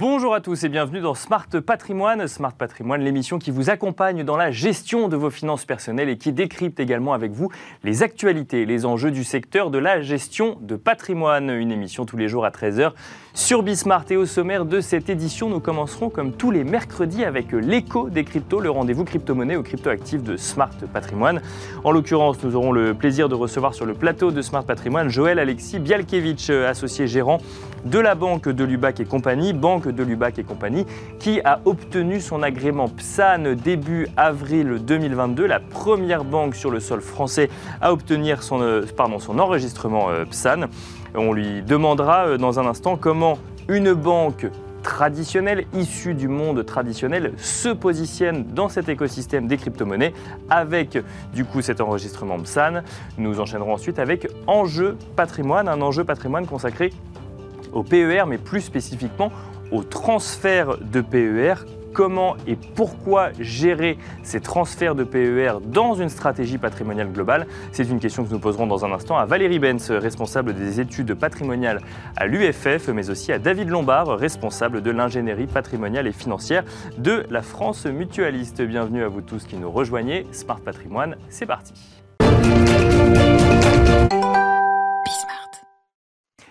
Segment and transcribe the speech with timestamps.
[0.00, 2.28] Bonjour à tous et bienvenue dans Smart Patrimoine.
[2.28, 6.30] Smart Patrimoine, l'émission qui vous accompagne dans la gestion de vos finances personnelles et qui
[6.30, 7.50] décrypte également avec vous
[7.82, 11.50] les actualités, les enjeux du secteur de la gestion de patrimoine.
[11.50, 12.92] Une émission tous les jours à 13h
[13.34, 14.04] sur Bismart.
[14.10, 18.22] Et au sommaire de cette édition, nous commencerons comme tous les mercredis avec l'écho des
[18.22, 21.42] cryptos, le rendez-vous crypto-monnaie ou crypto-actifs de Smart Patrimoine.
[21.82, 25.40] En l'occurrence, nous aurons le plaisir de recevoir sur le plateau de Smart Patrimoine Joël
[25.40, 27.40] Alexis Bialkevitch, associé gérant
[27.84, 30.86] de la banque de Lubac et compagnie, banque de Lubac et compagnie,
[31.18, 37.00] qui a obtenu son agrément PSAN début avril 2022, la première banque sur le sol
[37.00, 38.84] français à obtenir son, euh,
[39.38, 40.66] enregistrement euh, PSAN.
[41.14, 43.38] On lui demandera euh, dans un instant comment
[43.68, 44.46] une banque
[44.82, 50.14] traditionnelle, issue du monde traditionnel, se positionne dans cet écosystème des crypto-monnaies
[50.48, 50.98] avec
[51.34, 52.82] du coup cet enregistrement PSAN.
[53.18, 56.92] Nous enchaînerons ensuite avec Enjeu patrimoine, un enjeu patrimoine consacré
[57.72, 59.30] au PER, mais plus spécifiquement
[59.70, 61.64] au transfert de PER
[61.98, 67.48] comment et pourquoi gérer ces transferts de PER dans une stratégie patrimoniale globale?
[67.72, 71.14] C'est une question que nous poserons dans un instant à Valérie Benz, responsable des études
[71.14, 71.80] patrimoniales
[72.16, 76.62] à l'UFF, mais aussi à David Lombard, responsable de l'ingénierie patrimoniale et financière
[76.98, 78.62] de la France mutualiste.
[78.62, 80.24] Bienvenue à vous tous qui nous rejoignez.
[80.30, 81.74] Smart Patrimoine, c'est parti.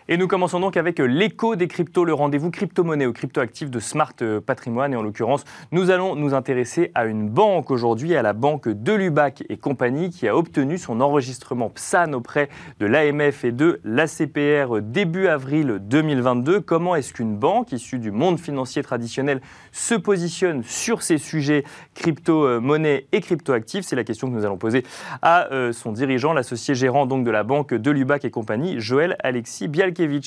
[0.09, 4.13] Et nous commençons donc avec l'écho des cryptos, le rendez-vous crypto-monnaie ou crypto-actifs de Smart
[4.21, 4.93] euh, Patrimoine.
[4.93, 8.93] Et en l'occurrence, nous allons nous intéresser à une banque aujourd'hui, à la banque de
[8.93, 12.47] Lubac et compagnie, qui a obtenu son enregistrement PSAN auprès
[12.79, 16.61] de l'AMF et de l'ACPR début avril 2022.
[16.61, 19.41] Comment est-ce qu'une banque issue du monde financier traditionnel
[19.73, 23.83] se positionne sur ces sujets crypto-monnaie et crypto-actifs?
[23.83, 24.85] C'est la question que nous allons poser
[25.21, 29.17] à euh, son dirigeant, l'associé gérant donc de la banque de Lubac et compagnie, Joël
[29.21, 29.67] Alexis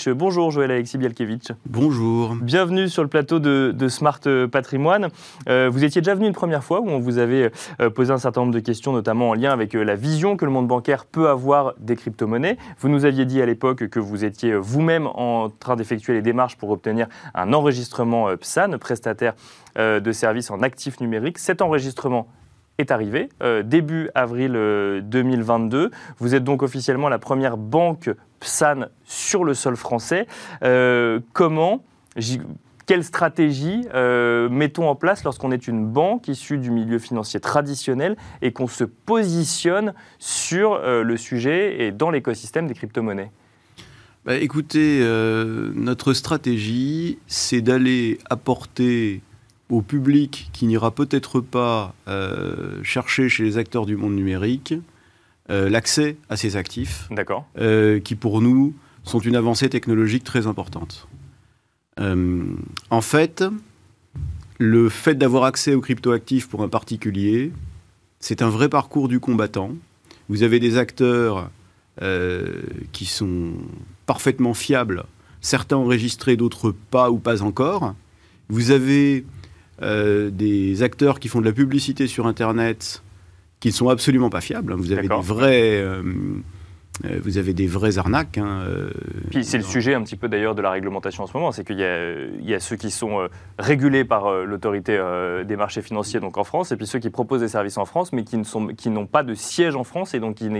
[0.08, 1.52] Bonjour Joël Alexis Bielkevitch.
[1.64, 2.34] Bonjour.
[2.34, 5.08] Bienvenue sur le plateau de, Smart Patrimoine.
[5.48, 8.18] Euh, vous étiez déjà venu une première fois où on vous avait euh, posé un
[8.18, 11.04] certain nombre de questions, notamment en lien avec euh, la vision que le monde bancaire
[11.04, 12.56] peut avoir des crypto-monnaies.
[12.80, 16.56] Vous nous aviez dit à l'époque que vous étiez vous-même en train d'effectuer les démarches
[16.56, 19.34] pour obtenir un enregistrement PSAN, prestataire
[19.76, 21.38] de services en actifs numériques.
[21.38, 22.26] Cet enregistrement
[22.80, 23.28] est arrivé
[23.64, 24.52] début avril
[25.04, 25.90] 2022.
[26.18, 28.10] Vous êtes donc officiellement la première banque
[28.40, 30.26] PSAN sur le sol français.
[30.64, 31.84] Euh, comment
[32.86, 38.16] quelle stratégie euh, mettons en place lorsqu'on est une banque issue du milieu financier traditionnel
[38.42, 43.30] et qu'on se positionne sur euh, le sujet et dans l'écosystème des crypto-monnaies?
[44.24, 45.00] Bah, Écoutez,
[45.74, 49.22] notre stratégie, c'est d'aller apporter
[49.70, 51.94] au public qui n'ira peut-être pas
[52.82, 54.74] chercher chez les acteurs du monde numérique
[55.50, 57.08] euh, l'accès à ces actifs,
[57.58, 58.72] euh, qui pour nous
[59.02, 61.08] sont une avancée technologique très importante.
[61.98, 62.44] Euh,
[62.90, 63.42] en fait,
[64.58, 67.50] le fait d'avoir accès aux cryptoactifs pour un particulier,
[68.20, 69.72] c'est un vrai parcours du combattant.
[70.28, 71.50] Vous avez des acteurs
[72.92, 73.52] qui sont
[74.06, 75.04] parfaitement fiables,
[75.42, 77.94] certains enregistrés, d'autres pas ou pas encore.
[78.48, 79.26] Vous avez
[79.80, 83.02] des acteurs qui font de la publicité sur Internet
[83.60, 84.72] qui ne sont absolument pas fiables.
[84.72, 84.76] Hein.
[84.78, 85.76] Vous avez des vrais.
[85.76, 86.02] Euh,
[87.04, 88.36] euh, vous avez des vraies arnaques.
[88.36, 88.90] Hein, euh,
[89.30, 91.64] Puis c'est le sujet un petit peu d'ailleurs de la réglementation en ce moment, c'est
[91.64, 93.26] qu'il y, y, a ceux qui sont
[93.58, 95.00] régulés par l'autorité
[95.46, 98.12] des marchés financiers donc en France, et puis ceux qui proposent des services en France,
[98.12, 100.50] mais qui n'ont pas de siège en France et donc qui,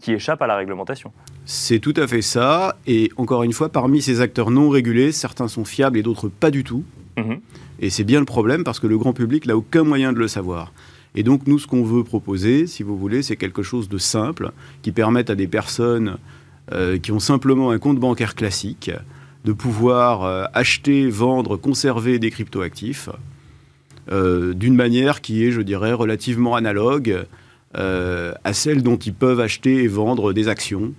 [0.00, 1.12] qui échappent à la réglementation.
[1.44, 2.76] C'est tout à fait ça.
[2.86, 6.52] Et encore une fois, parmi ces acteurs non régulés, certains sont fiables et d'autres pas
[6.52, 6.84] du tout.
[7.20, 7.40] Mhm.
[7.80, 10.28] Et c'est bien le problème parce que le grand public n'a aucun moyen de le
[10.28, 10.72] savoir.
[11.14, 14.52] Et donc, nous, ce qu'on veut proposer, si vous voulez, c'est quelque chose de simple
[14.82, 16.18] qui permette à des personnes
[16.72, 18.92] euh, qui ont simplement un compte bancaire classique
[19.44, 23.08] de pouvoir euh, acheter, vendre, conserver des cryptoactifs
[24.12, 27.24] euh, d'une manière qui est, je dirais, relativement analogue
[27.72, 30.92] à celle dont ils peuvent acheter et vendre des actions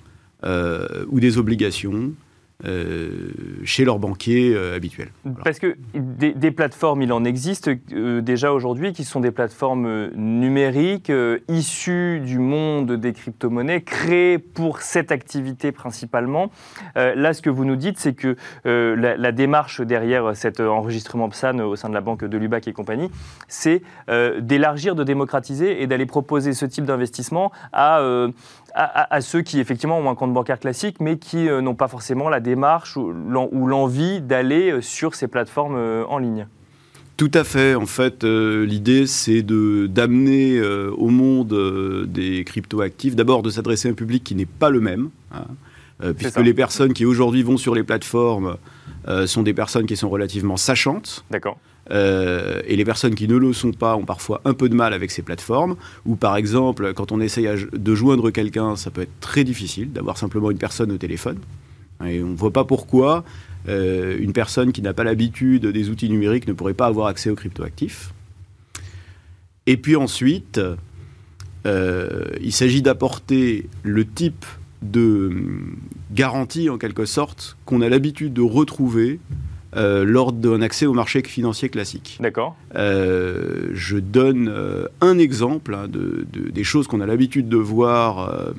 [0.45, 2.13] ou des obligations
[2.63, 3.31] euh,
[3.63, 5.09] chez leurs banquiers euh, habituels.
[5.43, 11.11] Parce que des, plateformes, il en existe euh, déjà aujourd'hui qui sont des plateformes numériques
[11.47, 16.51] issues du monde des crypto-monnaies, créées pour cette activité principalement.
[16.95, 18.35] là, ce que vous nous dites, c'est que
[18.65, 23.09] la, démarche derrière cet enregistrement PSAN au sein de la banque de Lubac et compagnie,
[23.47, 23.81] c'est
[24.39, 28.01] d'élargir, de démocratiser et d'aller proposer ce type d'investissement à
[28.73, 32.39] à, ceux qui effectivement ont un compte bancaire classique, mais qui n'ont pas forcément la
[32.39, 36.47] démarche ou l'envie d'aller euh, sur ces plateformes euh, en ligne.
[37.17, 37.75] Tout à fait.
[37.75, 44.23] En fait, l'idée, c'est d'amener au monde des cryptoactifs, d'abord de s'adresser à un public
[44.23, 45.11] qui n'est pas le même.
[45.31, 45.45] Hein.
[46.17, 48.57] puisque les personnes qui aujourd'hui vont sur les plateformes
[49.27, 51.23] sont des personnes qui sont relativement sachantes.
[51.29, 51.59] D'accord.
[51.91, 55.11] et les personnes qui ne le sont pas ont parfois un peu de mal avec
[55.11, 55.75] ces plateformes.
[56.07, 60.17] Ou par exemple, quand on essaye de joindre quelqu'un, ça peut être très difficile d'avoir
[60.17, 61.37] simplement une personne au téléphone.
[62.05, 63.23] Et on ne voit pas pourquoi
[63.67, 67.35] une personne qui n'a pas l'habitude des outils numériques ne pourrait pas avoir accès aux
[67.35, 68.11] cryptoactifs.
[69.67, 70.59] Et puis ensuite,
[71.65, 74.45] euh, il s'agit d'apporter le type
[74.81, 75.77] de hum,
[76.11, 79.19] garantie, en quelque sorte, qu'on a l'habitude de retrouver
[79.75, 82.17] euh, lors d'un accès au marché financier classique.
[82.19, 82.57] D'accord.
[82.75, 84.53] Euh, je donne
[85.01, 88.51] un exemple hein, de, des choses qu'on a l'habitude de voir,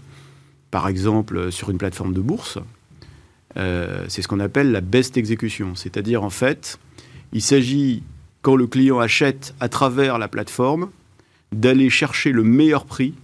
[0.71, 2.59] par exemple, sur une plateforme de bourse.
[3.57, 5.75] C'est ce qu'on appelle la best exécution.
[5.75, 6.79] C'est-à-dire, en fait,
[7.33, 8.03] il s'agit
[8.43, 10.91] quand le client achète à travers la plateforme,
[11.53, 13.15] d'aller chercher le meilleur prix.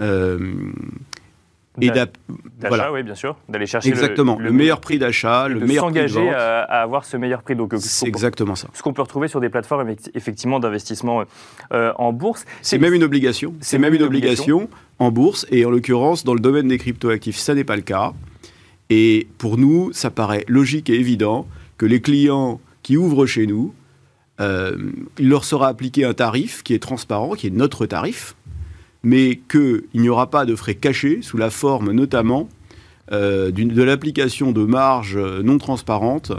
[0.00, 0.52] Euh,
[1.80, 3.36] et d'achat, oui, bien sûr.
[3.48, 7.16] D'aller chercher exactement le, meilleur prix d'achat, le meilleur prix de s'engager à, avoir ce
[7.16, 7.56] meilleur prix.
[7.56, 8.68] Donc, c'est exactement ça.
[8.74, 11.24] Ce qu'on peut retrouver sur des plateformes effectivement d'investissement
[11.72, 12.44] euh, en bourse.
[12.62, 13.54] C'est même une obligation.
[13.60, 14.68] C'est même une obligation
[15.00, 18.12] en bourse et en l'occurrence dans le domaine des cryptoactifs, ça n'est pas le cas.
[18.96, 21.48] Et pour nous, ça paraît logique et évident
[21.78, 23.74] que les clients qui ouvrent chez nous,
[24.40, 24.76] euh,
[25.18, 28.36] il leur sera appliqué un tarif qui est transparent, qui est notre tarif,
[29.02, 32.48] mais qu'il n'y aura pas de frais cachés sous la forme notamment
[33.10, 36.30] euh, de l'application de marges non transparentes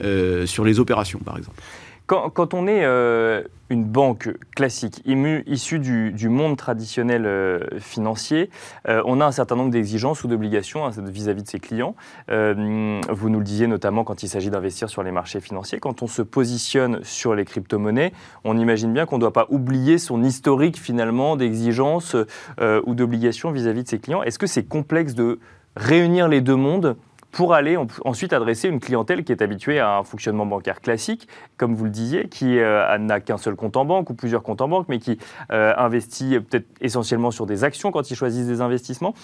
[0.00, 1.60] euh, sur les opérations, par exemple.
[2.08, 8.48] Quand, on est euh, une banque classique, issue du, monde traditionnel euh, financier,
[8.88, 11.94] euh, on a un certain nombre d'exigences ou d'obligations hein, vis-à-vis de ses clients.
[12.28, 15.80] vous nous le disiez notamment quand il s'agit d'investir sur les marchés financiers.
[15.80, 19.98] Quand on se positionne sur les crypto-monnaies, on imagine bien qu'on ne doit pas oublier
[19.98, 22.16] son historique finalement d'exigences
[22.58, 24.22] ou d'obligations vis-à-vis de ses clients.
[24.22, 25.40] Est-ce que c'est complexe de
[25.76, 26.96] réunir les deux mondes
[27.38, 31.72] pour aller ensuite adresser une clientèle qui est habituée à un fonctionnement bancaire classique, comme
[31.72, 34.66] vous le disiez, qui euh, n'a qu'un seul compte en banque ou plusieurs comptes en
[34.66, 35.18] banque, mais qui
[35.52, 39.14] euh, investit peut-être essentiellement sur des actions quand ils choisissent des investissements.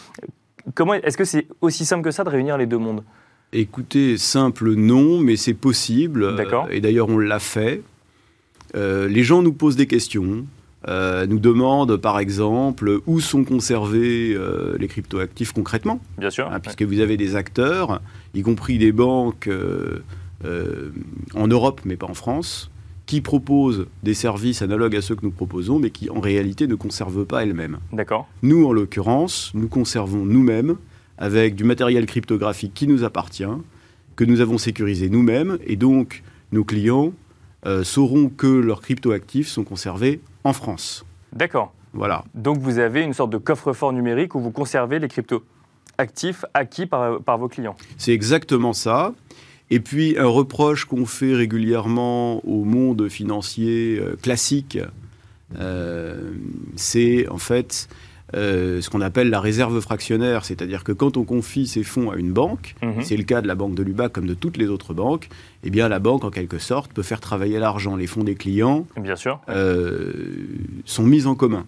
[0.76, 3.02] Comment est-ce que c'est aussi simple que ça de réunir les deux mondes?
[3.52, 6.36] Écoutez, simple non, mais c'est possible.
[6.36, 6.68] D'accord.
[6.70, 7.82] Et d'ailleurs, on l'a fait.
[8.76, 10.46] Euh, les gens nous posent des questions.
[10.86, 16.00] Euh, nous demande par exemple où sont conservés euh, les cryptoactifs concrètement.
[16.18, 16.50] Bien sûr.
[16.52, 18.02] Hein, puisque vous avez des acteurs,
[18.34, 20.02] y compris des banques euh,
[21.34, 22.70] en Europe mais pas en France,
[23.06, 26.74] qui proposent des services analogues à ceux que nous proposons, mais qui en réalité ne
[26.74, 27.78] conservent pas elles-mêmes.
[27.92, 28.28] D'accord.
[28.42, 30.76] Nous, en l'occurrence, nous conservons nous-mêmes
[31.18, 33.44] avec du matériel cryptographique qui nous appartient,
[34.16, 36.22] que nous avons sécurisé nous-mêmes, et donc
[36.52, 37.12] nos clients
[37.82, 41.04] sauront que leurs cryptoactifs sont conservés en France.
[41.32, 41.72] D'accord.
[41.94, 42.24] Voilà.
[42.34, 45.44] Donc vous avez une sorte de coffre-fort numérique où vous conservez les cryptos
[45.96, 47.76] actifs acquis par, vos clients.
[47.96, 49.14] C'est exactement ça.
[49.70, 54.78] Et puis un reproche qu'on fait régulièrement au monde financier euh, classique,
[55.58, 56.32] euh,
[56.76, 57.88] c'est en fait
[58.34, 62.16] euh, ce qu'on appelle la réserve fractionnaire, c'est-à-dire que quand on confie ses fonds à
[62.16, 63.02] une banque, mhm.
[63.02, 65.28] c'est le cas de la banque de Lubac comme de toutes les autres banques,
[65.62, 68.86] eh bien la banque en quelque sorte peut faire travailler l'argent, les fonds des clients,
[68.96, 70.12] bien sûr, euh,
[70.84, 71.66] sont mis en commun.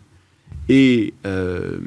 [0.68, 1.78] Et euh,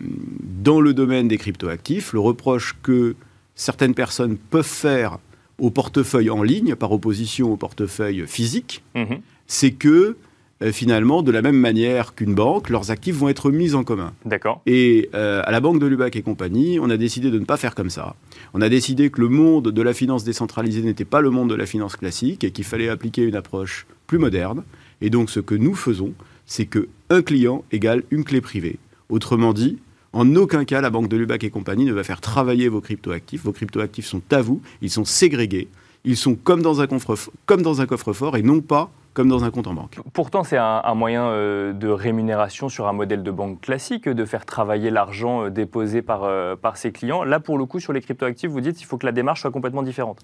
[0.41, 3.15] dans le domaine des cryptoactifs, le reproche que
[3.55, 5.17] certaines personnes peuvent faire
[5.57, 9.19] au portefeuille en ligne, par opposition au portefeuille physique, mhm.
[9.47, 10.15] c'est que
[10.61, 14.13] euh, finalement, de la même manière qu'une banque, leurs actifs vont être mis en commun.
[14.25, 14.61] D'accord.
[14.65, 17.55] Et euh, à la Banque de Lubac et compagnie, on a décidé de ne pas
[17.55, 18.15] faire comme ça.
[18.53, 21.55] On a décidé que le monde de la finance décentralisée n'était pas le monde de
[21.55, 24.63] la finance classique et qu'il fallait appliquer une approche plus moderne.
[25.01, 26.13] Et donc, ce que nous faisons,
[26.45, 28.79] c'est que un client égale une clé privée.
[29.07, 29.77] Autrement dit,
[30.11, 33.43] en aucun cas, la Banque de Lubac et compagnie ne va faire travailler vos cryptoactifs.
[33.43, 35.69] Vos cryptoactifs sont à vous, ils sont ségrégés,
[36.03, 39.99] ils sont comme dans un coffre-fort et non pas comme dans un compte en banque.
[40.13, 44.45] Pourtant, c'est un, moyen euh, de rémunération sur un modèle de banque classique, de faire
[44.45, 47.23] travailler l'argent euh, déposé par, euh, par ses clients.
[47.23, 49.51] Là, pour le coup, sur les cryptoactifs, vous dites qu'il faut que la démarche soit
[49.51, 50.19] complètement différente.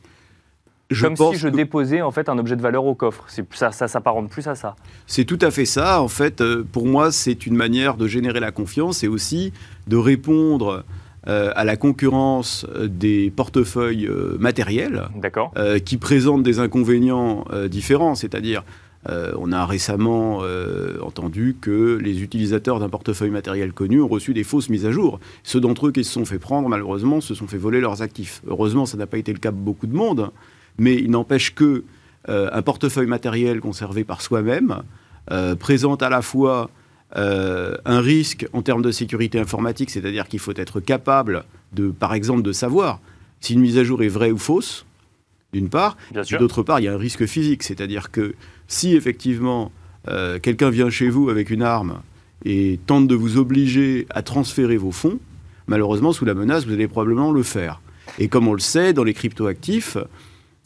[1.01, 3.25] Comme si je déposais en fait un objet de valeur au coffre.
[3.51, 4.75] Ça, ça s'apparente plus à ça.
[5.07, 5.99] C'est tout à fait ça.
[5.99, 9.51] En fait, pour moi, c'est une manière de générer la confiance et aussi
[9.87, 10.85] de répondre
[11.27, 15.09] à la concurrence des portefeuilles matériels
[15.83, 18.15] qui présentent des inconvénients différents.
[18.15, 18.63] C'est-à-dire,
[19.07, 24.33] euh, on a récemment euh, entendu que les utilisateurs d'un portefeuille matériel connu ont reçu
[24.33, 25.19] des fausses mises à jour.
[25.43, 28.41] Ceux d'entre eux qui se sont fait prendre, malheureusement, se sont fait voler leurs actifs.
[28.47, 30.31] Heureusement, ça n'a pas été le cas de beaucoup de monde,
[30.79, 31.83] mais il n'empêche que
[32.29, 34.81] euh, un portefeuille matériel conservé par soi-même
[35.59, 36.69] présente à la fois
[37.15, 42.41] un risque en termes de sécurité informatique, c'est-à-dire qu'il faut être capable de, par exemple,
[42.41, 42.99] de savoir
[43.39, 44.85] si une mise à jour est vraie ou fausse,
[45.53, 45.97] d'une part.
[46.39, 48.35] D'autre part, il y a un risque physique, c'est-à-dire que
[48.67, 49.71] si effectivement
[50.41, 52.01] quelqu'un vient chez vous avec une arme
[52.43, 55.19] et tente de vous obliger à transférer vos fonds,
[55.67, 57.81] malheureusement, sous la menace, vous allez probablement le faire.
[58.19, 59.97] Et comme on le sait, dans les cryptoactifs,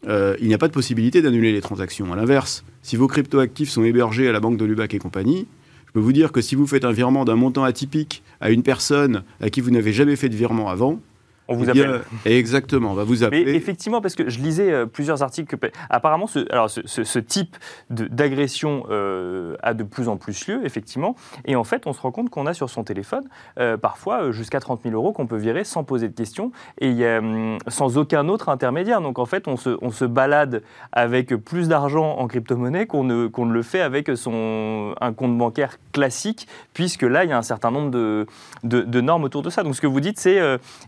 [0.07, 2.11] euh, il n'y a pas de possibilité d'annuler les transactions.
[2.13, 5.47] À l'inverse, si vos cryptoactifs sont hébergés à la banque de Lubac et compagnie,
[5.89, 8.61] je peux vous dire que si vous faites un virement d'un montant atypique à une
[8.61, 10.99] personne à qui vous n'avez jamais fait de virement avant,
[11.49, 12.01] on vous appelle.
[12.25, 13.43] exactement, on va vous appeler.
[13.43, 15.57] Mais effectivement, parce que je lisais euh, plusieurs articles.
[15.57, 17.57] Que, apparemment, ce, alors ce, type
[17.89, 21.15] d'agression euh, a de plus en plus lieu, effectivement.
[21.45, 23.23] Et en fait, on se rend compte qu'on a sur son téléphone
[23.59, 27.57] euh, parfois jusqu'à 30 000 euros qu'on peut virer sans poser de questions et hum,
[27.67, 29.01] sans aucun autre intermédiaire.
[29.01, 33.27] Donc en fait, on se, on se balade avec plus d'argent en crypto-monnaie qu'on ne,
[33.27, 37.37] qu'on ne le fait avec son, un compte bancaire classique, puisque là, il y a
[37.37, 38.27] un certain nombre de,
[38.63, 39.63] de, de normes autour de ça.
[39.63, 40.39] Donc ce que vous dites, c'est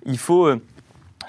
[0.06, 0.51] il faut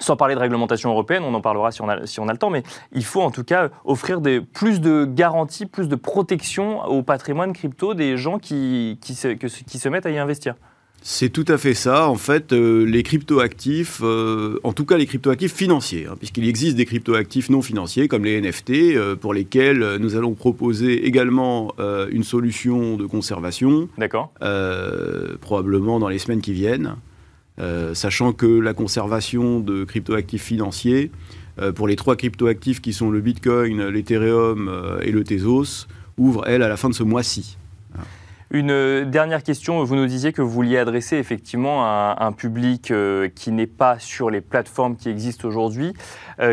[0.03, 2.37] sans parler de réglementation européenne, on en parlera si on a, si on a le
[2.37, 6.83] temps, mais il faut en tout cas offrir des, plus de garanties, plus de protection
[6.85, 10.55] au patrimoine crypto des gens qui, qui, se, qui se mettent à y investir.
[11.05, 12.07] C'est tout à fait ça.
[12.07, 16.77] En fait, euh, les cryptoactifs, euh, en tout cas les cryptoactifs financiers, hein, puisqu'il existe
[16.77, 21.73] des cryptoactifs non financiers comme les NFT, euh, pour lesquels nous allons proposer également
[22.11, 23.89] une solution de conservation.
[23.97, 24.31] D'accord.
[25.41, 26.95] probablement dans les semaines qui viennent.
[27.59, 31.11] Euh, sachant que la conservation de cryptoactifs financiers,
[31.59, 36.47] euh, pour les trois cryptoactifs qui sont le Bitcoin, l'Ethereum euh, et le Tezos, ouvre,
[36.47, 37.57] elle, à la fin de ce mois-ci.
[38.49, 42.93] Une dernière question, vous nous disiez que vous vouliez adresser effectivement à un public
[43.33, 45.93] qui n'est pas sur les plateformes qui existent aujourd'hui,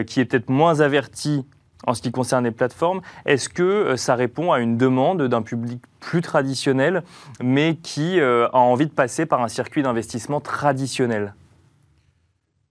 [0.06, 1.44] qui est peut-être moins averti
[1.86, 3.00] en ce qui concerne les plateformes.
[3.26, 7.02] Est-ce que euh, ça répond à une demande d'un public plus traditionnel,
[7.42, 11.34] mais qui euh, a envie de passer par un circuit d'investissement traditionnel?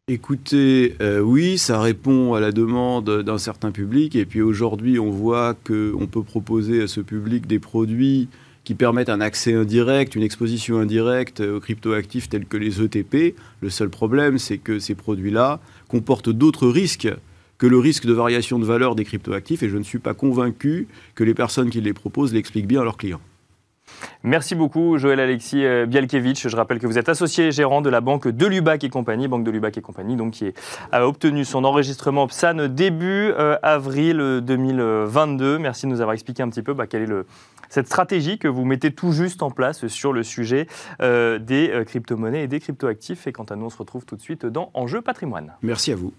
[0.08, 4.16] Écoutez, euh, oui, ça répond à la demande d'un certain public.
[4.16, 8.28] Et puis aujourd'hui, on voit qu'on peut proposer à ce public des produits
[8.64, 13.36] qui permettent un accès indirect, une exposition indirecte aux cryptoactifs tels que les ETP.
[13.62, 17.08] Le seul problème, c'est que ces produits-là comportent d'autres risques
[17.60, 20.88] que le risque de variation de valeur des cryptoactifs et je ne suis pas convaincu
[21.14, 23.22] que les personnes qui les proposent l'expliquent bien à leurs clients.
[24.24, 26.48] Merci beaucoup, Joël Alexis euh, Bialkevitch.
[26.48, 29.44] Je rappelle que vous êtes associé gérant de la banque de Lubac et compagnie, banque
[29.44, 30.54] de Lubac et compagnie, donc qui
[30.92, 35.58] a obtenu son enregistrement PSAN début euh, avril 2022.
[35.58, 37.26] Merci de nous avoir expliqué un petit peu bah, quelle est le,
[37.70, 40.68] cette stratégie que vous mettez tout juste en place sur le sujet
[41.02, 43.28] euh, des crypto-monnaies et des cryptoactifs.
[43.28, 45.54] Et quant à nous, on se retrouve tout de suite dans Enjeu patrimoine.
[45.62, 46.14] Merci à vous.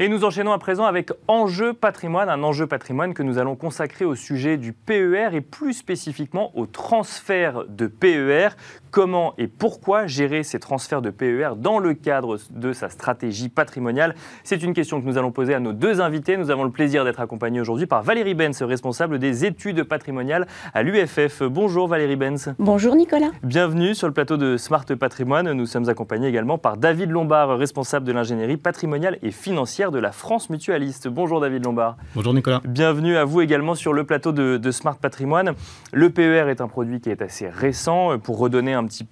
[0.00, 4.04] Et nous enchaînons à présent avec Enjeu patrimoine, un enjeu patrimoine que nous allons consacrer
[4.04, 8.50] au sujet du PER et plus spécifiquement au transfert de PER.
[8.90, 14.14] Comment et pourquoi gérer ces transferts de PER dans le cadre de sa stratégie patrimoniale
[14.44, 16.38] C'est une question que nous allons poser à nos deux invités.
[16.38, 20.82] Nous avons le plaisir d'être accompagnés aujourd'hui par Valérie Benz, responsable des études patrimoniales à
[20.82, 21.42] l'UFF.
[21.42, 22.54] Bonjour Valérie Benz.
[22.58, 23.30] Bonjour Nicolas.
[23.42, 25.52] Bienvenue sur le plateau de Smart Patrimoine.
[25.52, 30.12] Nous sommes accompagnés également par David Lombard, responsable de l'ingénierie patrimoniale et financière de la
[30.12, 31.08] France Mutualiste.
[31.08, 31.96] Bonjour David Lombard.
[32.14, 32.62] Bonjour Nicolas.
[32.64, 35.52] Bienvenue à vous également sur le plateau de, de Smart Patrimoine.
[35.92, 38.18] Le PER est un produit qui est assez récent.
[38.18, 39.06] Pour redonner un petit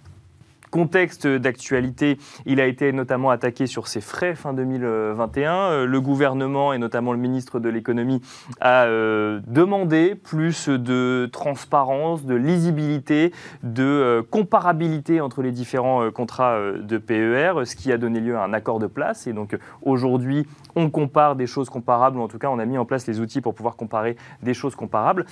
[0.71, 5.55] contexte d'actualité, il a été notamment attaqué sur ses frais fin 2021.
[5.55, 8.21] Euh, le gouvernement et notamment le ministre de l'économie
[8.61, 13.33] a euh, demandé plus de transparence, de lisibilité,
[13.63, 18.45] de euh, comparabilité entre les différents contrats de PER, ce qui a donné lieu à
[18.45, 19.27] un accord de place.
[19.27, 22.77] Et donc aujourd'hui, on compare des choses comparables, ou en tout cas on a mis
[22.77, 25.25] en place les outils pour pouvoir comparer des choses comparables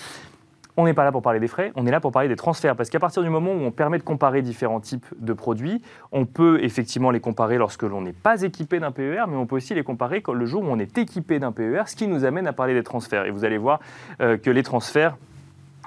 [0.76, 2.76] on n'est pas là pour parler des frais, on est là pour parler des transferts.
[2.76, 6.26] Parce qu'à partir du moment où on permet de comparer différents types de produits, on
[6.26, 9.74] peut effectivement les comparer lorsque l'on n'est pas équipé d'un PER, mais on peut aussi
[9.74, 12.52] les comparer le jour où on est équipé d'un PER, ce qui nous amène à
[12.52, 13.26] parler des transferts.
[13.26, 13.80] Et vous allez voir
[14.20, 15.16] euh, que les transferts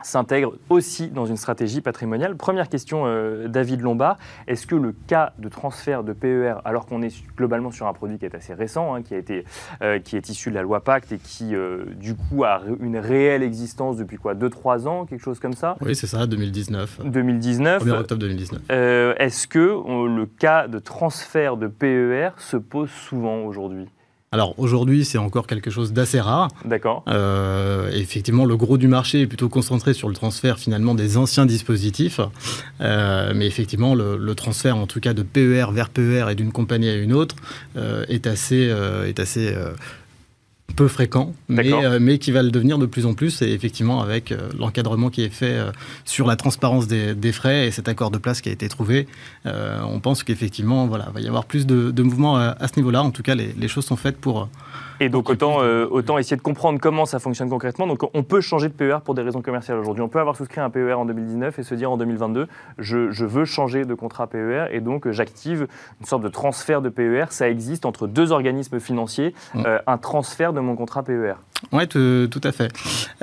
[0.04, 2.36] s'intègre aussi dans une stratégie patrimoniale.
[2.36, 4.18] Première question, euh, David Lombard.
[4.48, 8.18] Est-ce que le cas de transfert de PER, alors qu'on est globalement sur un produit
[8.18, 9.46] qui est assez récent, hein, qui, a été,
[9.82, 12.98] euh, qui est issu de la loi Pacte et qui, euh, du coup, a une
[12.98, 15.76] réelle existence depuis quoi 2-3 ans, quelque chose comme ça?
[15.82, 17.02] Oui, c'est ça, 2019.
[17.06, 17.86] 2019.
[17.86, 18.62] 1er octobre 2019.
[19.20, 23.88] Est-ce que le cas de transfert de PER se pose souvent aujourd'hui?
[24.34, 26.50] Alors aujourd'hui, c'est encore quelque chose d'assez rare.
[26.66, 27.06] D'accord.
[27.08, 31.46] Euh, effectivement, le gros du marché est plutôt concentré sur le transfert finalement des anciens
[31.46, 32.20] dispositifs.
[32.82, 36.90] Euh, mais effectivement, le, transfert en tout cas de PER vers PER et d'une compagnie
[36.90, 37.38] à une autre
[37.78, 38.70] euh, est assez,
[39.08, 39.56] est assez
[40.76, 44.02] peu fréquent, mais, euh, mais, qui va le devenir de plus en plus, et effectivement
[44.02, 45.72] avec euh, l'encadrement qui est fait euh,
[46.06, 49.08] sur la transparence des, frais et cet accord de place qui a été trouvé,
[49.46, 53.04] on pense qu'effectivement, voilà, va y avoir plus de, de mouvements à, ce niveau-là.
[53.04, 54.50] En tout cas, les, les, choses sont faites pour...
[55.00, 55.58] Et donc autant,
[55.92, 57.88] autant essayer de comprendre comment ça fonctionne concrètement.
[57.88, 60.04] Donc on peut changer de PER pour des raisons commerciales aujourd'hui.
[60.04, 63.26] On peut avoir souscrit un PER en 2019 et se dire en 2022, je, je
[63.26, 65.68] veux changer de contrat PER et donc j'active
[66.00, 67.26] une sorte de transfert de PER.
[67.30, 69.64] Ça existe entre deux organismes financiers, mmh.
[69.86, 71.36] un transfert de mon contrat PER.
[71.72, 72.72] Oui, tout, à fait.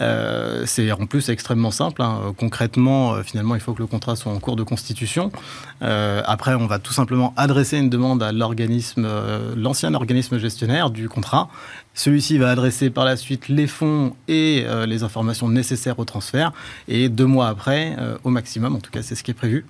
[0.00, 2.02] Euh, c'est en plus extrêmement simple.
[2.02, 2.34] Hein.
[2.36, 5.30] Concrètement, euh, finalement, il faut que le contrat soit en cours de constitution.
[5.82, 9.06] Euh, après, on va tout simplement adresser une demande à l'organisme,
[9.56, 11.48] l'ancien organisme gestionnaire du contrat.
[11.94, 16.52] Celui-ci va adresser par la suite les fonds et les informations nécessaires au transfert.
[16.88, 19.64] Et deux mois après, au maximum, en tout cas, c'est ce qui est prévu,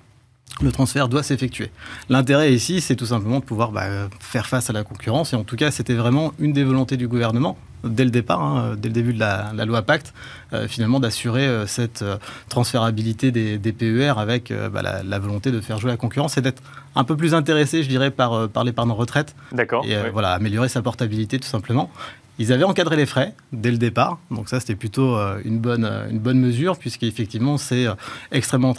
[0.61, 1.69] le transfert doit s'effectuer.
[2.09, 5.33] L'intérêt ici, c'est tout simplement de pouvoir bah, faire face à la concurrence.
[5.33, 8.75] Et en tout cas, c'était vraiment une des volontés du gouvernement dès le départ, hein,
[8.77, 10.13] dès le début de la, loi Pacte,
[10.53, 12.17] euh, finalement d'acsurer euh, cette euh,
[12.49, 16.63] transférabilité des, PER avec bah, la, volonté de faire jouer la concurrence et d'être
[16.95, 19.35] un peu plus intéressé, je dirais, par, par l'épargne retraite.
[19.51, 19.85] D'accord.
[19.85, 21.91] Et voilà, améliorer sa portabilité tout simplement.
[22.37, 25.85] Ils avaient encadré les frais dès le départ, donc ça c'était plutôt euh, une bonne,
[25.85, 27.93] euh, une bonne mesure, puisqu'effectivement c'est euh,
[28.33, 28.73] extrêmement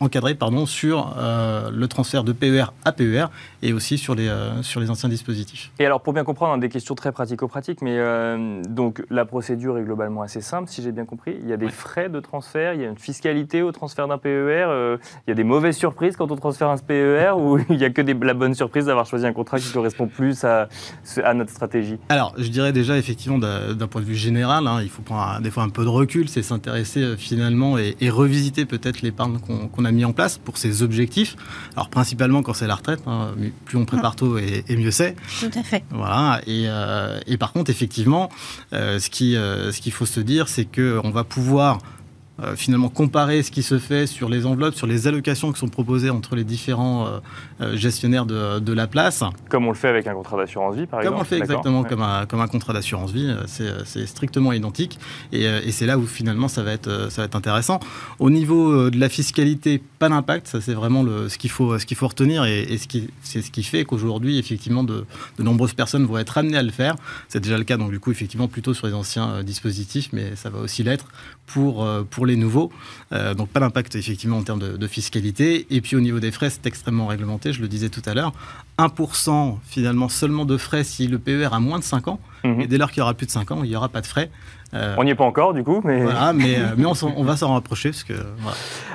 [0.00, 3.26] encadré pardon, sur le transfert de PER à PER
[3.62, 4.28] et aussi sur les,
[4.62, 5.70] sur les anciens dispositifs.
[5.78, 7.98] Et alors pour bien comprendre, hein, des questions très pratico-pratiques, mais
[8.68, 11.36] donc la procédure est globalement assez simple, si j'ai bien compris.
[11.42, 14.18] Il y a des frais de transfert, il y a une fiscalité au transfert d'un
[14.18, 14.96] PER,
[15.26, 17.90] il y a des mauvaises surprises quand on transfère un PER, ou il n'y a
[17.90, 20.68] que des, la bonne surprise d'avoir choisi un contrat qui correspond plus à,
[21.22, 21.98] à notre stratégie?
[22.08, 25.50] Alors, je dirais déjà, effectivement, d'un point de vue général, hein, il faut prendre des
[25.50, 29.92] fois un peu de recul, c'est s'intéresser euh, finalement et, revisiter peut-être l'épargne qu'on a
[29.92, 31.36] mis en place pour ses objectifs.
[31.76, 33.34] Alors, principalement quand c'est la retraite, hein,
[33.66, 35.14] plus on prépare tôt et, mieux c'est.
[35.40, 35.84] Tout à fait.
[35.90, 36.40] Voilà.
[36.46, 38.30] Et, euh, par contre, effectivement,
[38.72, 41.78] euh, ce qu'il ce qu'il faut se dire, c'est qu'on va pouvoir
[42.40, 45.66] euh, finalement comparer ce qui se fait sur les enveloppes, sur les allocations qui sont
[45.66, 47.18] proposées entre les différents euh,
[47.60, 49.24] euh, gestionnaires de, de, la place.
[49.48, 51.14] Comme on le fait avec un contrat d'assurance vie, par exemple.
[51.14, 55.00] Comme on le fait exactement comme, un, comme, un, contrat d'assurance vie, c'est strictement identique.
[55.32, 57.80] Et, et c'est là où finalement ça va, être, ça va être intéressant.
[58.20, 61.86] Au niveau de la fiscalité, pas d'impact, ça c'est vraiment le, ce qu'il faut, ce
[61.86, 65.06] qu'il faut retenir et, et ce qui, c'est ce qui fait qu'aujourd'hui, effectivement, de,
[65.38, 66.94] de, nombreuses personnes vont être amenées à le faire.
[67.26, 70.50] C'est déjà le cas, donc du coup, effectivement, plutôt sur les anciens dispositifs, mais ça
[70.50, 71.06] va aussi l'être
[71.46, 72.70] pour, pour les nouveaux.
[73.12, 75.66] Euh, donc pas d'impact effectivement en termes de, fiscalité.
[75.70, 78.32] Et puis au niveau des frais, c'est extrêmement réglementé, je le disais tout à l'heure.
[78.78, 82.20] 1% finalement seulement de frais si le PER a moins de 5 ans.
[82.44, 82.60] Mhm.
[82.60, 84.06] Et dès lors qu'il y aura plus de 5 ans, il n'y aura pas de
[84.06, 84.30] frais.
[84.74, 85.80] Euh, on n'y est pas encore, du coup.
[85.82, 87.90] Mais, voilà, mais, euh, mais on, va s'en rapprocher.
[87.90, 88.12] Parce que,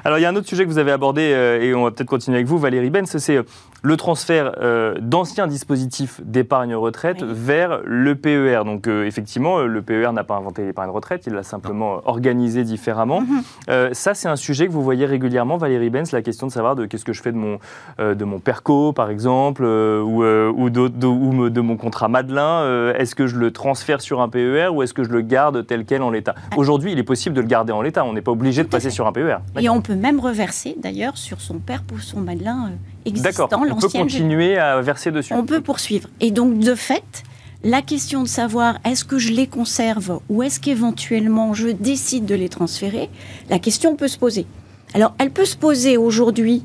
[0.05, 1.21] Alors, il y a un autre sujet que vous avez abordé,
[1.61, 3.39] et on va peut-être continuer avec vous, Valérie Benz, c'est
[3.83, 4.53] le transfert
[5.01, 8.61] d'anciens dispositifs d'épargne retraite vers le PER.
[8.65, 13.21] Donc, effectivement, le PER n'a pas inventé l'épargne retraite, il l'a simplement organisé différemment.
[13.21, 13.93] Mhm.
[13.93, 16.85] ça, c'est un sujet que vous voyez régulièrement, Valérie Benz, la question de savoir de
[16.85, 17.59] qu'est-ce que je fais de mon,
[17.99, 22.93] de mon PERCO, par exemple, ou, ou, de, ou de mon contrat Madelin.
[22.93, 25.85] Est-ce que je le transfère sur un PER ou est-ce que je le garde tel
[25.85, 26.35] quel en l'état?
[26.57, 28.05] Aujourd'hui, il est possible de le garder en l'état.
[28.05, 29.37] On n'est pas obligé de passer sur un PER.
[29.59, 33.47] Et on peut même reverser, d'ailleurs, sur son père ou son Madelin euh, existant.
[33.47, 35.33] D'accord, on peut continuer à verser dessus.
[35.33, 36.09] On peut poursuivre.
[36.19, 37.23] Et donc, de fait,
[37.63, 42.35] la question de savoir est-ce que je les conserve ou est-ce qu'éventuellement je décide de
[42.35, 43.09] les transférer,
[43.49, 44.45] la question peut se poser.
[44.93, 46.63] Alors, elle peut se poser aujourd'hui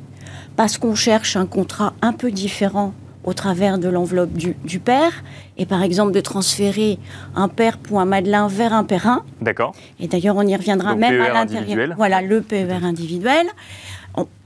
[0.56, 2.92] parce qu'on cherche un contrat un peu différent
[3.24, 5.12] au travers de l'enveloppe du, père,
[5.58, 6.98] et par exemple de transférer
[7.36, 9.22] un père pour un Madelin vers un périn.
[9.42, 9.74] D'accord.
[10.00, 11.94] Et d'ailleurs, on y reviendra même à l'intérieur.
[11.96, 13.46] Voilà, le PER individuel.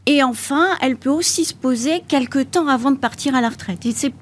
[0.07, 3.87] Et enfin, elle peut aussi se poser quelques temps avant de partir à la retraite.
[3.87, 4.13] Et c'est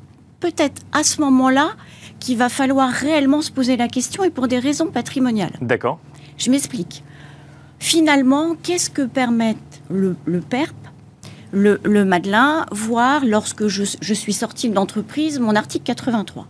[0.41, 1.71] peut-être à ce moment-là
[2.19, 5.57] qu'il va falloir réellement se poser la question, et pour des raisons patrimoniales.
[5.63, 5.99] D'accord.
[6.37, 7.03] Je m'explique.
[7.79, 10.75] Finalement, qu'est-ce que permettent le, le PERP
[11.53, 16.47] le, le Madelin, voire lorsque je, suis sortie de l'entreprise, mon article 83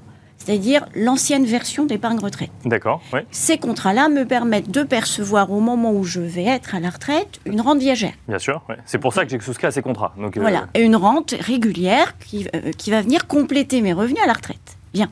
[0.51, 2.51] c'est-à-dire l'ancienne version d'épargne retraite.
[2.65, 3.01] D'accord.
[3.31, 7.41] Ces contrats-là me permettent de percevoir au moment où je vais être à la retraite
[7.47, 8.15] une rente viagère.
[8.27, 10.13] Bien sûr, c'est pour ça que j'ai souscrit à ces contrats.
[10.19, 14.27] Donc, euh, Voilà, une rente régulière qui, euh, qui, va venir compléter mes revenus à
[14.27, 14.77] la retraite.
[14.93, 15.09] Bien.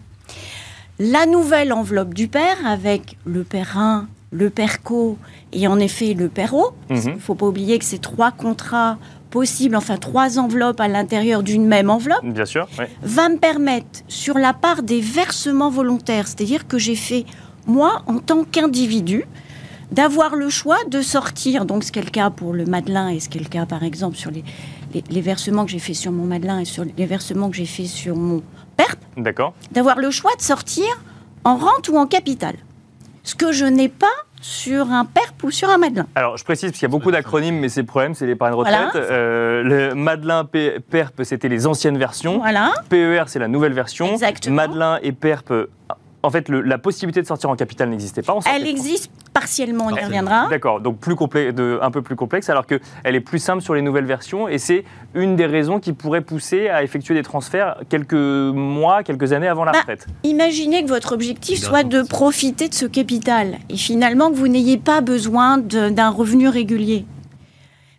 [0.98, 5.18] La nouvelle enveloppe du père avec le père 1, le PERCO
[5.52, 8.98] et en effet le PERO, il ne faut pas oublier que ces trois contrats
[9.30, 12.68] possible, enfin trois enveloppes à l'intérieur d'une même enveloppe, Bien sûr,
[13.02, 17.24] va me permettre, sur la part des versements volontaires, c'est-à-dire que j'ai fait
[17.66, 19.24] moi en tant qu'individu,
[19.92, 23.20] d'avoir le choix de sortir, donc ce qui est le cas pour le Madelin et
[23.20, 24.44] ce qui est le cas par exemple sur les,
[25.08, 27.86] les, versements que j'ai fait sur mon Madelin et sur les versements que j'ai fait
[27.86, 28.42] sur mon
[28.76, 30.86] PERP, d'accord, d'avoir le choix de sortir
[31.44, 32.56] en rente ou en capital.
[33.24, 34.06] Ce que je n'ai pas
[34.40, 36.06] sur un PERP ou sur un Madelin.
[36.14, 38.54] Alors, je précise, parce qu'il y a beaucoup d'acronymes, mais c'est le problème, c'est l'épargne
[38.54, 38.76] retraite.
[38.92, 39.06] Voilà.
[39.10, 42.38] Euh, le Madelin, PERP, c'était les anciennes versions.
[42.38, 42.72] Voilà.
[42.88, 44.06] PER, c'est la nouvelle version.
[44.12, 44.56] Exactement.
[44.56, 45.70] Madelin et PERP, euh,
[46.22, 48.34] en fait, le- la possibilité de sortir en capital n'existait pas.
[48.34, 50.48] on Elle existe partiellement, on y reviendra.
[50.48, 52.80] D'accord, donc plus de- un peu plus complexe, alors qu'elle
[53.14, 56.68] est plus simple sur les nouvelles versions, et c'est une des raisons qui pourrait pousser
[56.68, 60.06] à effectuer des transferts quelques mois, quelques années avant la Bah, retraite.
[60.24, 64.78] Imaginez que votre objectif soit de profiter de ce capital et finalement que vous n'ayez
[64.78, 67.06] pas besoin d'un revenu régulier.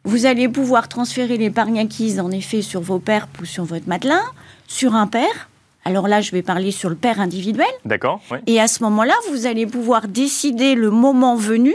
[0.06, 4.22] Vous allez pouvoir transférer l'épargne acquise en effet sur vos PERP ou sur votre Madelin,
[4.68, 5.49] sur un père.
[5.86, 7.68] Alors là, je vais parler sur le père individuel.
[7.86, 8.38] D'accord oui.
[8.48, 11.74] Et à ce moment-là, vous allez pouvoir décider le moment venu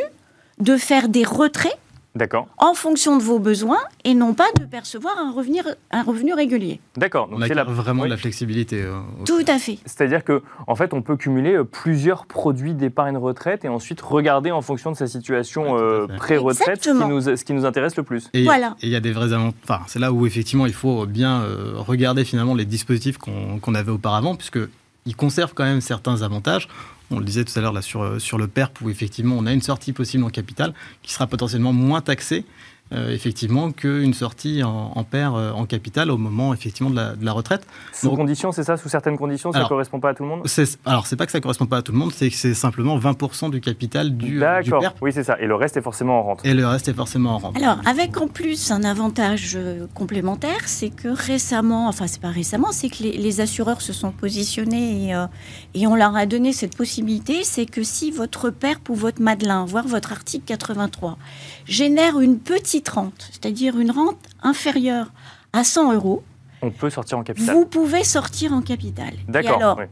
[0.59, 1.77] de faire des retraits
[2.17, 5.59] D'accord, en fonction de vos besoins et non pas de percevoir un revenu,
[5.91, 6.81] un revenu régulier.
[6.97, 7.27] d'accord.
[7.31, 8.09] On Donc a c'est la- vraiment oui.
[8.09, 8.83] de la flexibilité.
[8.83, 9.79] euh, Tout à fait.
[9.85, 14.53] C'est-à-dire que, en fait, on peut cumuler euh, plusieurs produits d'épargne retraite et ensuite regarder
[14.53, 17.09] en fonction de sa situation Oui, euh, pré-retraite ce qui, Exactement.
[17.09, 18.31] nous, ce qui nous intéresse le plus.
[18.33, 18.77] Et Voilà.
[18.81, 19.59] et il y a des vrais avantages.
[19.65, 23.75] Enfin, c'est là où effectivement il faut bien euh, regarder finalement les dispositifs qu'on qu'on
[23.75, 24.61] avait auparavant, puisque
[25.07, 26.69] ils conservent quand même certains avantages.
[27.11, 29.53] On le disait tout à l'heure sur, euh, sur le PERP où effectivement on a
[29.53, 32.45] une sortie possible en capital qui sera potentiellement moins taxée
[32.95, 37.15] euh, effectivement qu'une sortie en, en paire euh, en capital au moment effectivement de la,
[37.17, 37.67] de la retraite.
[37.93, 40.29] Sous Donc- conditions, c'est ça Sous certaines conditions, ça ne correspond pas à tout le
[40.29, 40.43] monde?
[40.85, 42.99] Alors c'est pas que ça correspond pas à tout le monde, c'est que c'est simplement
[42.99, 45.39] 20% du capital du, du D'accord, PERP oui, c'est ça.
[45.41, 46.41] Et le reste est forcément en rente.
[46.45, 47.57] et le reste est forcément en rente.
[47.57, 52.73] Alors, avec en plus un avantage euh, complémentaire, c'est que récemment, enfin, c'est pas récemment,
[52.73, 55.27] c'est que les, les assureurs se sont positionnés et, euh,
[55.75, 57.45] et on leur a donné cette possibilité.
[57.45, 61.19] C'est que si votre PERP ou votre Madelin, voire votre article 83,
[61.67, 65.13] génère une petite rente, c'est-à-dire une rente inférieure
[65.53, 66.23] à 100 euros,
[66.63, 67.55] On peut sortir en capital.
[67.55, 69.15] vous pouvez sortir en capital.
[69.15, 69.57] Et D'accord.
[69.59, 69.85] alors, oui.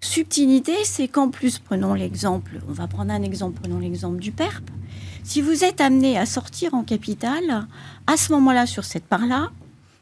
[0.00, 4.64] subtilité, c'est qu'en plus, prenons l'exemple, on va prendre un exemple, prenons l'exemple du PERP.
[5.24, 7.66] Si vous êtes amené à sortir en capital,
[8.06, 9.50] à ce moment-là, sur cette part-là,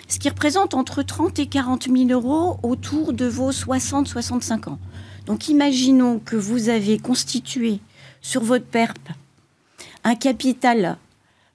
[0.06, 4.78] ce qui représente entre 30 et 40 000 euros autour de vos 60-65 ans.
[5.24, 7.80] Donc imaginons que vous avez constitué
[8.20, 8.98] sur votre PERP
[10.06, 10.98] un capital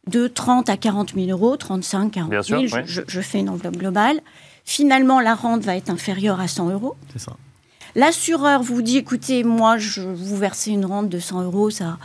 [0.08, 2.84] de 30 à 40 000 euros, 35, 40 Bien 000, sûr, je, ouais.
[2.86, 4.20] je- je fais une enveloppe globale.
[4.66, 6.96] Finalement, la rente va être inférieure à 100 euros.
[7.14, 7.34] C'est ça.
[7.96, 11.98] L'assureur vous dit, écoutez, moi, je vous versez une rente de 100 euros, ça,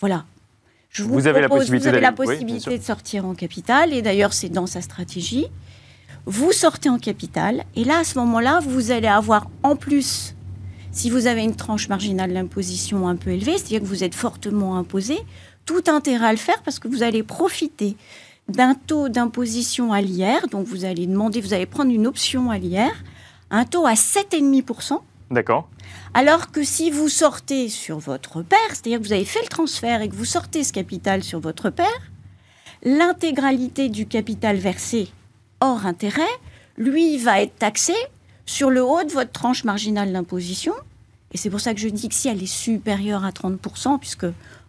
[0.00, 0.24] voilà.
[0.90, 4.02] Je Vous avez la propose- possibilité vous avez la oui, de sortir en capital, et
[4.02, 5.46] d'ailleurs, c'est dans sa stratégie.
[6.26, 10.34] Vous sortez en capital, et là, à ce moment-là, vous allez avoir en plus,
[10.92, 14.76] si vous avez une tranche marginale d'imposition un peu élevée, c'est-à-dire que vous êtes fortement
[14.76, 15.18] imposé,
[15.64, 17.96] tout intérêt à le faire parce que vous allez profiter
[18.48, 22.58] d'un taux d'imposition à l'IR, donc vous allez demander, vous allez prendre une option à
[22.58, 22.92] l'IR,
[23.50, 25.00] un taux à 7,5%.
[25.30, 25.68] D'accord.
[26.14, 30.02] Alors que si vous sortez sur votre père, c'est-à-dire que vous avez fait le transfert
[30.02, 31.86] et que vous sortez ce capital sur votre père,
[32.82, 35.08] l'intégralité du capital versé
[35.60, 36.22] hors intérêt,
[36.76, 37.94] lui, va être taxé
[38.44, 40.74] sur le haut de votre tranche marginale d'imposition.
[41.32, 44.26] Et c'est pour ça que je dis que si elle est supérieure à 30%, puisque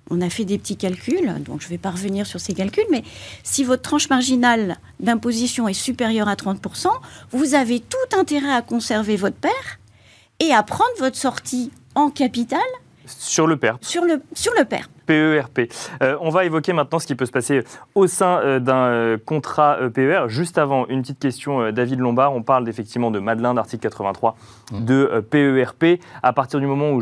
[0.09, 2.85] on a fait des petits calculs, donc je ne vais pas revenir sur ces calculs,
[2.91, 3.03] mais
[3.43, 6.87] si votre tranche marginale d'imposition est supérieure à 30%,
[7.31, 9.79] vous avez tout intérêt à conserver votre père
[10.39, 12.59] et à prendre votre sortie en capital
[13.05, 13.83] Sur le PERP.
[13.83, 14.92] sur le, sur le PERP.
[15.05, 15.69] PERP.
[16.01, 17.63] Euh, on va évoquer maintenant ce qui peut se passer
[17.95, 20.25] au sein euh, d'un euh, contrat euh, PER.
[20.27, 22.33] Juste avant, une petite question, euh, David Lombard.
[22.33, 24.35] On parle effectivement de Madeleine, d'article 83,
[24.71, 24.85] Mmh.
[24.85, 25.99] de euh, PERP.
[26.23, 27.01] À partir du moment où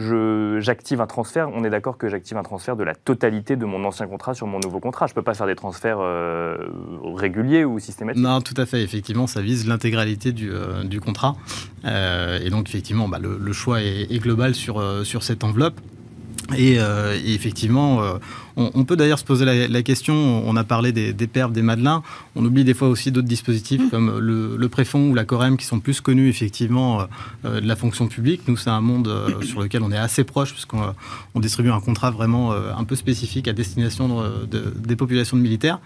[0.59, 3.83] j'active un transfert, on est d'accord que j'active un transfert de la totalité de mon
[3.85, 5.07] ancien contrat sur mon nouveau contrat.
[5.07, 6.57] Je ne peux pas faire des transferts euh,
[7.15, 8.21] réguliers ou systématiques.
[8.23, 8.81] Non, tout à fait.
[8.81, 11.35] Effectivement, ça vise l'intégralité du, euh, du contrat.
[11.85, 15.43] Euh, et donc, effectivement, bah, le, le choix est, est global sur, euh, sur cette
[15.43, 15.79] enveloppe.
[16.57, 18.17] Et, euh, et effectivement, euh,
[18.57, 20.13] on, on peut d'ailleurs se poser la, la question,
[20.47, 22.03] on a parlé des, des des madelins,
[22.35, 25.65] on oublie des fois aussi d'autres dispositifs comme le, le préfond ou la corem qui
[25.65, 27.07] sont plus connus effectivement
[27.45, 28.41] euh, de la fonction publique.
[28.47, 30.91] Nous, c'est un monde euh, sur lequel on est assez proche puisqu'on euh,
[31.35, 35.37] on distribue un contrat vraiment euh, un peu spécifique à destination de- de- des populations
[35.37, 35.79] de militaires.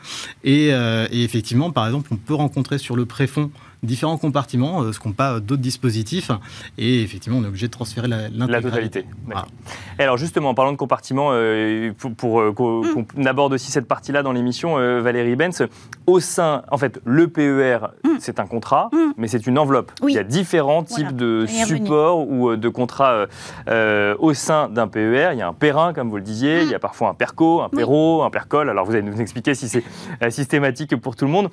[0.44, 3.52] Et, euh, et effectivement, par exemple, on peut rencontrer sur le préfond
[3.84, 6.32] différents compartiments, euh, ce qu'ont pas d'autres dispositifs.
[6.80, 9.06] Et effectivement, on est obligé de transférer la, La totalité.
[9.26, 9.42] Voilà.
[9.42, 9.52] D'accord.
[10.00, 12.82] Et alors justement, en parlant de compartiments, euh, pour, pour, euh, qu'on
[13.16, 15.64] qu'on aborde aussi cette partie-là dans l'émission, euh, Valérie Benz,
[16.08, 18.10] au sein, en fait, le PER, Mm.
[18.20, 18.98] c'est un contrat, Mm.
[19.18, 19.92] mais c'est une enveloppe.
[20.02, 20.14] Oui.
[20.14, 21.08] Il y a différents Voilà.
[21.10, 23.26] types de supports ou euh, de contrats
[23.68, 25.30] euh, au sein d'un PER.
[25.34, 27.62] Il y a un périn, comme vous le disiez, il y a parfois un perco,
[27.62, 28.70] un perro, un percol.
[28.70, 29.84] Alors vous allez nous expliquer si c'est
[30.30, 31.50] systématique pour tout le monde.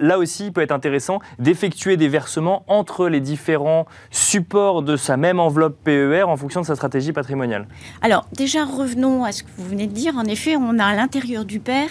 [0.00, 5.16] Là aussi, il peut être intéressant d'effectuer des versements entre les différents supports de sa
[5.16, 7.66] même enveloppe PER en fonction de sa stratégie patrimoniale.
[8.02, 10.16] Alors, déjà, revenons à ce que vous venez de dire.
[10.16, 11.86] En effet, on a à l'intérieur du PER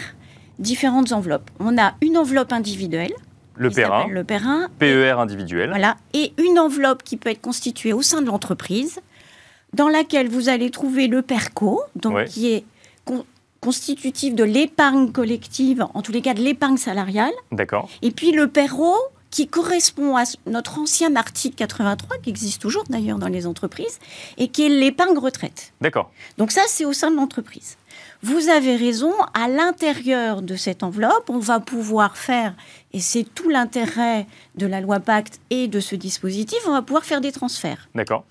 [0.59, 1.49] différentes enveloppes.
[1.59, 3.11] On a une enveloppe individuelle,
[3.55, 5.69] Le périn, le PERIN, PER individuel.
[5.69, 5.97] Voilà.
[6.13, 8.99] Et une enveloppe qui peut être constituée au sein de l'entreprise,
[9.73, 12.25] dans laquelle vous allez trouver le PERCO, donc Ouais.
[12.25, 12.63] qui est
[13.03, 13.25] con-
[13.59, 17.89] constitutif de l'épargne collective, en tous les cas de l'épargne salariale, D'accord.
[18.01, 18.93] et puis le PERO
[19.31, 23.99] qui correspond à notre ancien article 83, qui existe toujours d'ailleurs dans les entreprises,
[24.37, 25.73] et qui est l'épargne retraite.
[25.81, 26.09] D'accord.
[26.37, 27.75] Donc ça, c'est au sein de l'entreprise.
[28.25, 32.55] Vous avez raison, à l'intérieur de cette enveloppe, on va pouvoir faire,
[32.91, 37.05] et c'est tout l'intérêt de la loi Pacte et de ce dispositif, on va pouvoir
[37.05, 37.87] faire des transferts.
[37.93, 38.25] D'accord.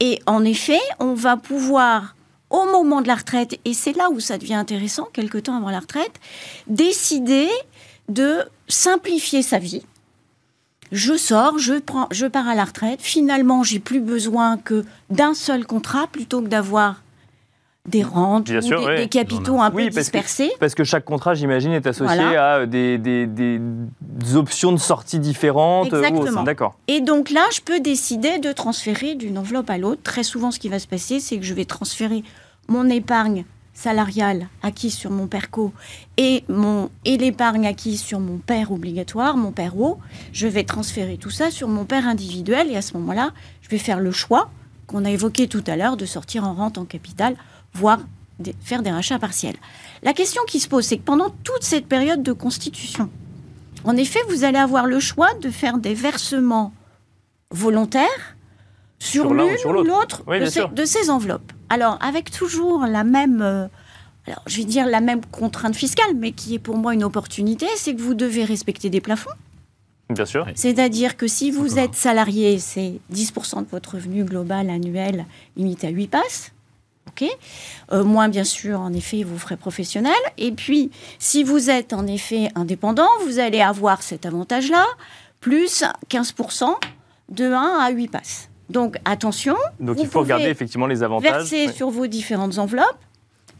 [0.00, 2.16] Et en effet, on va pouvoir,
[2.48, 5.68] au moment de la retraite, et c'est là où ça devient intéressant, quelque temps avant
[5.68, 6.18] la retraite,
[6.66, 7.50] décider
[8.08, 9.82] de simplifier sa vie.
[10.92, 13.02] Je sors, je, prends, je pars à la retraite.
[13.02, 17.02] Finalement, j'ai plus besoin que d'un seul contrat plutôt que d'avoir
[17.88, 18.96] des rentes Bien ou sûr, des, ouais.
[18.96, 20.50] des capitaux un Oui, peu parce que- dispersés.
[20.60, 22.54] Parce que chaque contrat, j'imagine, est associé Voilà.
[22.54, 23.60] à des, des- des
[24.34, 25.92] options de sortie différentes.
[25.92, 26.42] euh, ou au sein- Exactement.
[26.42, 26.78] D'accord.
[26.88, 30.02] Et donc là, je peux décider de transférer d'une enveloppe à l'autre.
[30.02, 32.24] Très souvent, ce qui va se passer, c'est que je vais transférer
[32.68, 33.44] mon épargne
[33.74, 35.70] salariale acquise sur mon PERCO
[36.16, 39.98] et, mon, et l'épargne acquise sur mon père obligatoire, mon PERO.
[40.32, 43.78] Je vais transférer tout ça sur mon père individuel et à ce moment-là, je vais
[43.78, 44.48] faire le choix
[44.86, 47.36] qu'on a évoqué tout à l'heure de sortir en rente en capital,
[47.76, 48.00] voire
[48.60, 49.56] faire des rachats partiels.
[50.02, 53.10] La question qui se pose, c'est que pendant toute cette période de constitution,
[53.84, 56.72] en effet, vous allez avoir le choix de faire des versements
[57.50, 58.36] volontaires
[58.98, 60.22] sur, l'une ou l'autre.
[60.26, 60.68] Oui, de, ces- sûr.
[60.70, 61.52] de ces enveloppes.
[61.68, 63.68] Alors, avec toujours la même, euh,
[64.26, 67.66] alors je vais dire la même contrainte fiscale, mais qui est pour moi une opportunité,
[67.76, 69.30] c'est que vous devez respecter des plafonds.
[70.10, 70.46] Bien sûr.
[70.54, 75.90] C'est-à-dire que si vous êtes salarié, c'est 10% de votre revenu global annuel limité à
[75.90, 76.52] 8 passes.
[77.08, 77.24] OK
[77.92, 80.12] Euh, moins, bien sûr, en effet, vos frais professionnels.
[80.38, 84.84] Et puis, si vous êtes en effet indépendant, vous allez avoir cet avantage-là,
[85.40, 86.74] plus 15%
[87.30, 88.48] de 1 à 8 passes.
[88.68, 91.50] Donc, attention, Donc il faut regarder effectivement les avantages.
[91.50, 92.98] verser sur vos différentes enveloppes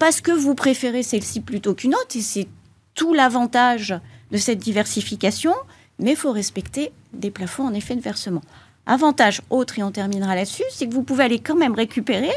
[0.00, 2.48] parce que vous préférez celle-ci plutôt qu'une autre et c'est
[2.94, 3.94] tout l'avantage
[4.32, 5.54] de cette diversification,
[6.00, 8.42] mais il faut respecter des plafonds en effet de versement.
[8.86, 12.32] Avantage autre, et on terminera là-dessus, c'est que vous pouvez aller quand même récupérer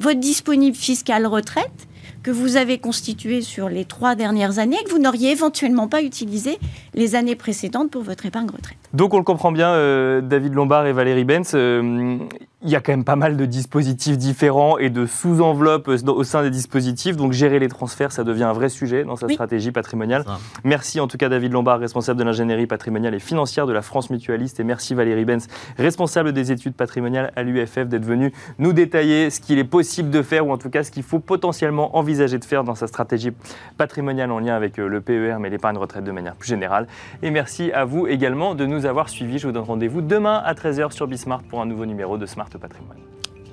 [0.00, 1.88] votre disponible fiscal retraite
[2.22, 6.02] que vous avez constitué sur les trois dernières années et que vous n'auriez éventuellement pas
[6.02, 6.58] utilisé
[6.94, 8.78] les années précédentes pour votre épargne retraite.
[8.92, 12.18] Donc on le comprend bien, euh, David Lombard et Valérie Benz, euh,
[12.64, 16.42] il y a quand même pas mal de dispositifs différents et de sous-enveloppes au sein
[16.42, 17.16] des dispositifs.
[17.16, 19.34] Donc gérer les transferts, ça devient un vrai sujet dans sa Oui.
[19.34, 20.24] stratégie patrimoniale.
[20.64, 24.10] Merci en tout cas David Lombard, responsable de l'ingénierie patrimoniale et financière de la France
[24.10, 24.58] Mutualiste.
[24.58, 25.46] Et merci Valérie Benz,
[25.78, 30.22] responsable des études patrimoniales à l'UFF, d'être venu nous détailler ce qu'il est possible de
[30.22, 33.30] faire ou en tout cas ce qu'il faut potentiellement envisager de faire dans sa stratégie
[33.76, 36.88] patrimoniale en lien avec euh, le PER mais l'épargne retraite de manière plus générale.
[37.22, 39.38] Et merci à vous également de nous avoir suivis.
[39.38, 42.47] Je vous donne rendez-vous demain à 13h sur Bismart pour un nouveau numéro de Smart
[42.56, 43.00] Patrimoine.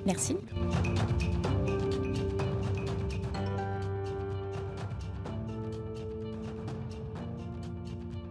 [0.06, 0.36] Merci.